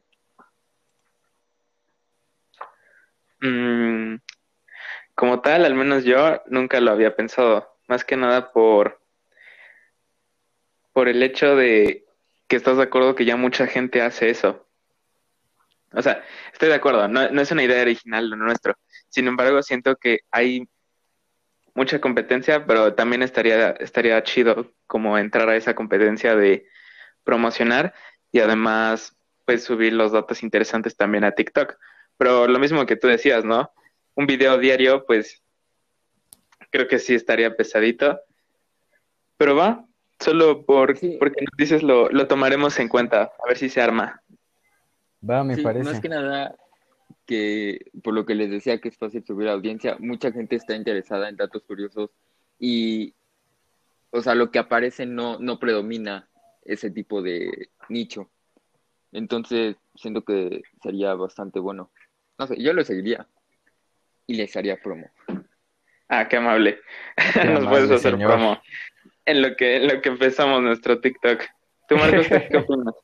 Mm, 3.40 4.16
como 5.14 5.40
tal, 5.42 5.66
al 5.66 5.74
menos 5.74 6.04
yo 6.04 6.42
nunca 6.46 6.80
lo 6.80 6.90
había 6.90 7.14
pensado. 7.14 7.68
Más 7.86 8.02
que 8.04 8.16
nada 8.16 8.50
por, 8.50 9.02
por 10.94 11.08
el 11.08 11.22
hecho 11.22 11.54
de 11.54 12.06
que 12.46 12.56
estás 12.56 12.78
de 12.78 12.84
acuerdo 12.84 13.14
que 13.14 13.26
ya 13.26 13.36
mucha 13.36 13.66
gente 13.66 14.00
hace 14.00 14.30
eso. 14.30 14.66
O 15.92 16.00
sea, 16.00 16.24
estoy 16.50 16.70
de 16.70 16.76
acuerdo, 16.76 17.08
no, 17.08 17.28
no 17.30 17.40
es 17.42 17.50
una 17.50 17.62
idea 17.62 17.82
original 17.82 18.30
lo 18.30 18.36
nuestro. 18.36 18.74
Sin 19.08 19.28
embargo, 19.28 19.62
siento 19.62 19.96
que 19.96 20.20
hay 20.30 20.66
mucha 21.78 22.00
competencia, 22.00 22.66
pero 22.66 22.94
también 22.94 23.22
estaría, 23.22 23.70
estaría 23.70 24.22
chido 24.24 24.72
como 24.88 25.16
entrar 25.16 25.48
a 25.48 25.56
esa 25.56 25.74
competencia 25.74 26.34
de 26.34 26.66
promocionar 27.22 27.94
y 28.32 28.40
además 28.40 29.16
pues 29.46 29.62
subir 29.64 29.92
los 29.92 30.12
datos 30.12 30.42
interesantes 30.42 30.96
también 30.96 31.24
a 31.24 31.32
TikTok. 31.32 31.76
Pero 32.18 32.48
lo 32.48 32.58
mismo 32.58 32.84
que 32.84 32.96
tú 32.96 33.06
decías, 33.06 33.44
¿no? 33.44 33.72
Un 34.14 34.26
video 34.26 34.58
diario, 34.58 35.06
pues 35.06 35.42
creo 36.70 36.88
que 36.88 36.98
sí 36.98 37.14
estaría 37.14 37.56
pesadito. 37.56 38.20
Pero 39.36 39.54
va, 39.54 39.84
solo 40.18 40.66
por, 40.66 40.98
porque 41.18 41.44
nos 41.44 41.56
dices 41.56 41.84
lo, 41.84 42.08
lo 42.10 42.26
tomaremos 42.26 42.78
en 42.80 42.88
cuenta, 42.88 43.22
a 43.22 43.46
ver 43.46 43.56
si 43.56 43.68
se 43.68 43.80
arma. 43.80 44.20
Va, 45.22 45.44
me 45.44 45.56
parece. 45.58 45.84
Más 45.84 46.00
que 46.00 46.08
nada, 46.08 46.56
que 47.28 47.90
por 48.02 48.14
lo 48.14 48.24
que 48.24 48.34
les 48.34 48.50
decía 48.50 48.80
que 48.80 48.88
es 48.88 48.96
fácil 48.96 49.22
subir 49.22 49.48
audiencia, 49.48 49.98
mucha 50.00 50.32
gente 50.32 50.56
está 50.56 50.74
interesada 50.74 51.28
en 51.28 51.36
datos 51.36 51.62
curiosos 51.62 52.10
y, 52.58 53.14
o 54.10 54.22
sea, 54.22 54.34
lo 54.34 54.50
que 54.50 54.58
aparece 54.58 55.04
no, 55.04 55.38
no 55.38 55.58
predomina 55.60 56.26
ese 56.64 56.90
tipo 56.90 57.20
de 57.20 57.68
nicho. 57.90 58.30
Entonces, 59.12 59.76
siento 59.94 60.22
que 60.22 60.62
sería 60.82 61.12
bastante 61.14 61.60
bueno. 61.60 61.90
No 62.38 62.46
sé, 62.46 62.60
yo 62.60 62.72
lo 62.72 62.82
seguiría 62.82 63.28
y 64.26 64.34
les 64.34 64.56
haría 64.56 64.80
promo. 64.80 65.10
Ah, 66.08 66.28
qué 66.28 66.38
amable. 66.38 66.80
Nos 67.44 67.66
puedes 67.66 67.90
hacer 67.90 68.16
promo 68.16 68.58
en 69.26 69.42
lo 69.42 69.54
que 69.54 69.76
en 69.76 69.88
lo 69.88 70.00
que 70.00 70.08
empezamos 70.08 70.62
nuestro 70.62 70.98
TikTok. 70.98 71.42
¿Tú, 71.90 71.96
Marcos, 71.96 72.26
qué 72.26 72.56
opinas? 72.56 72.94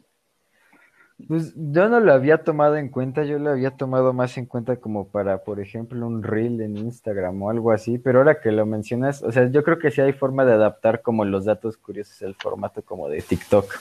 Pues 1.29 1.55
yo 1.57 1.88
no 1.88 2.00
lo 2.00 2.12
había 2.12 2.38
tomado 2.38 2.77
en 2.77 2.88
cuenta, 2.88 3.24
yo 3.24 3.38
lo 3.38 3.50
había 3.50 3.70
tomado 3.70 4.12
más 4.12 4.37
en 4.37 4.46
cuenta 4.46 4.77
como 4.77 5.09
para, 5.09 5.44
por 5.44 5.61
ejemplo, 5.61 6.07
un 6.07 6.24
reel 6.24 6.61
en 6.61 6.77
Instagram 6.77 7.40
o 7.40 7.50
algo 7.50 7.70
así, 7.70 7.98
pero 7.98 8.18
ahora 8.18 8.40
que 8.40 8.50
lo 8.50 8.66
mencionas, 8.66 9.22
o 9.22 9.31
sea, 9.31 9.48
yo 9.50 9.62
creo 9.62 9.79
que 9.79 9.92
sí 9.92 10.00
hay 10.00 10.12
forma 10.12 10.44
de 10.44 10.55
adaptar 10.55 11.03
como 11.03 11.24
los 11.24 11.44
datos 11.44 11.77
curiosos 11.77 12.20
al 12.22 12.35
formato 12.35 12.83
como 12.83 13.09
de 13.09 13.22
TikTok. 13.22 13.72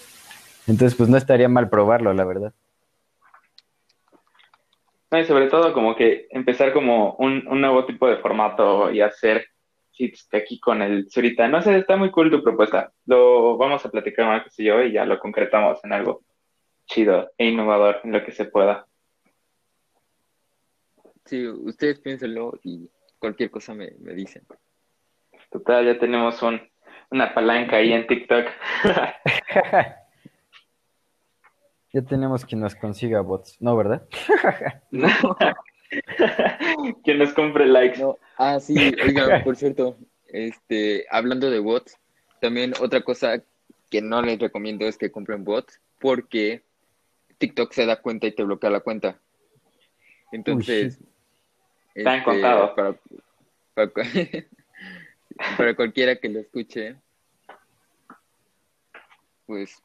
Entonces, 0.67 0.95
pues 0.95 1.09
no 1.09 1.17
estaría 1.17 1.49
mal 1.49 1.69
probarlo, 1.69 2.13
la 2.13 2.23
verdad. 2.23 2.53
No, 5.11 5.19
y 5.19 5.25
sobre 5.25 5.47
todo 5.47 5.73
como 5.73 5.95
que 5.95 6.27
empezar 6.29 6.71
como 6.71 7.15
un, 7.15 7.43
nuevo 7.45 7.85
tipo 7.85 8.07
de 8.07 8.17
formato 8.17 8.91
y 8.91 9.01
hacer 9.01 9.45
hits 9.95 10.27
aquí 10.33 10.59
con 10.59 10.81
el 10.81 11.09
Zurita. 11.09 11.47
No 11.47 11.61
sé, 11.61 11.77
está 11.77 11.97
muy 11.97 12.11
cool 12.11 12.31
tu 12.31 12.43
propuesta. 12.43 12.91
Lo 13.05 13.57
vamos 13.57 13.85
a 13.85 13.89
platicar 13.89 14.25
Marcos 14.25 14.59
y 14.59 14.65
yo 14.65 14.81
y 14.81 14.93
ya 14.93 15.05
lo 15.05 15.19
concretamos 15.19 15.83
en 15.83 15.93
algo 15.93 16.21
chido 16.85 17.31
e 17.37 17.47
innovador 17.47 18.01
en 18.03 18.11
lo 18.11 18.23
que 18.23 18.31
se 18.31 18.45
pueda. 18.45 18.87
Sí, 21.25 21.47
ustedes 21.47 21.99
piénsenlo 21.99 22.59
y 22.63 22.89
cualquier 23.19 23.49
cosa 23.49 23.73
me, 23.73 23.89
dicen. 24.13 24.45
Total, 25.49 25.85
ya 25.85 25.97
tenemos 25.97 26.41
un, 26.41 26.61
una 27.11 27.33
palanca 27.33 27.77
ahí 27.77 27.93
en 27.93 28.05
TikTok. 28.07 28.45
ya 31.93 32.01
tenemos 32.01 32.45
quien 32.45 32.61
nos 32.61 32.75
consiga 32.75 33.21
bots, 33.21 33.61
¿no, 33.61 33.77
verdad? 33.77 34.05
quien 37.03 37.19
nos 37.19 37.33
compre 37.33 37.65
likes. 37.65 38.03
Ah, 38.37 38.59
sí, 38.59 38.75
oiga, 39.01 39.41
por 39.43 39.55
cierto, 39.55 39.97
este, 40.27 41.05
hablando 41.09 41.49
de 41.49 41.59
bots, 41.59 41.97
también 42.41 42.73
otra 42.81 43.01
cosa 43.01 43.41
que 43.89 44.01
no 44.01 44.21
les 44.21 44.39
recomiendo 44.39 44.85
es 44.85 44.97
que 44.97 45.11
compren 45.11 45.45
bots 45.45 45.79
porque 45.99 46.63
TikTok 47.43 47.73
se 47.73 47.85
da 47.85 48.01
cuenta 48.01 48.25
y 48.25 48.31
te 48.31 48.41
bloquea 48.43 48.69
la 48.69 48.79
cuenta. 48.79 49.19
Entonces, 50.31 50.97
este, 51.93 52.23
contado. 52.23 52.73
para, 52.73 52.95
para, 53.73 53.87
cu- 53.89 54.01
para 55.57 55.75
cualquiera 55.75 56.15
que 56.15 56.29
lo 56.29 56.39
escuche, 56.39 56.95
pues 59.45 59.83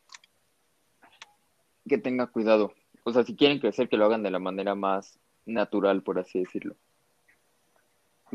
que 1.89 1.99
tenga 1.99 2.29
cuidado. 2.29 2.73
O 3.03 3.13
sea, 3.13 3.25
si 3.25 3.35
quieren 3.35 3.59
crecer, 3.59 3.89
que 3.89 3.97
lo 3.97 4.05
hagan 4.05 4.23
de 4.23 4.31
la 4.31 4.39
manera 4.39 4.77
más 4.77 5.19
natural, 5.45 6.05
por 6.05 6.21
así 6.21 6.39
decirlo. 6.39 6.77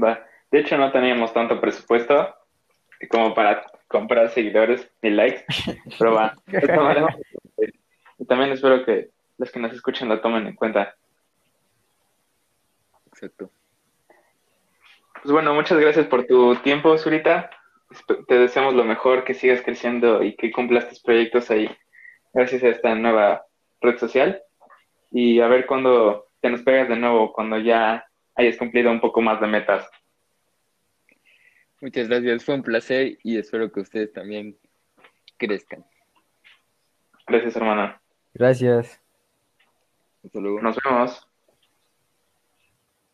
Va. 0.03 0.21
De 0.51 0.59
hecho, 0.59 0.77
no 0.77 0.91
teníamos 0.91 1.31
tanto 1.33 1.61
presupuesto 1.61 2.35
como 3.09 3.33
para 3.33 3.71
comprar 3.87 4.29
seguidores 4.31 4.85
y 5.01 5.11
likes, 5.11 5.45
pero 5.97 6.13
va. 6.13 6.35
también 8.27 8.51
espero 8.51 8.83
que 8.85 9.12
los 9.43 9.51
que 9.51 9.59
nos 9.59 9.73
escuchen 9.73 10.07
lo 10.07 10.21
tomen 10.21 10.47
en 10.47 10.55
cuenta. 10.55 10.95
Exacto. 13.07 13.51
Pues 15.21 15.33
bueno, 15.33 15.53
muchas 15.53 15.77
gracias 15.79 16.07
por 16.07 16.25
tu 16.25 16.55
tiempo, 16.57 16.97
Zurita. 16.97 17.49
Te 18.27 18.35
deseamos 18.35 18.73
lo 18.73 18.85
mejor, 18.85 19.25
que 19.25 19.33
sigas 19.33 19.61
creciendo 19.61 20.23
y 20.23 20.37
que 20.37 20.51
cumplas 20.51 20.87
tus 20.87 21.01
proyectos 21.01 21.51
ahí, 21.51 21.69
gracias 22.33 22.63
a 22.63 22.69
esta 22.69 22.95
nueva 22.95 23.45
red 23.81 23.97
social. 23.97 24.41
Y 25.11 25.41
a 25.41 25.47
ver 25.47 25.65
cuándo 25.65 26.29
te 26.39 26.49
nos 26.49 26.61
pegas 26.61 26.87
de 26.87 26.95
nuevo, 26.95 27.33
cuando 27.33 27.59
ya 27.59 28.05
hayas 28.35 28.55
cumplido 28.55 28.91
un 28.91 29.01
poco 29.01 29.21
más 29.21 29.41
de 29.41 29.47
metas. 29.47 29.87
Muchas 31.81 32.07
gracias, 32.07 32.45
fue 32.45 32.55
un 32.55 32.63
placer 32.63 33.17
y 33.23 33.37
espero 33.37 33.69
que 33.69 33.81
ustedes 33.81 34.13
también 34.13 34.57
crezcan. 35.37 35.85
Gracias, 37.27 37.57
hermano. 37.57 37.93
Gracias. 38.33 39.02
Hasta 40.23 40.39
luego. 40.39 40.61
Nos 40.61 40.77
vemos. 40.83 41.27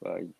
Bye. 0.02 0.34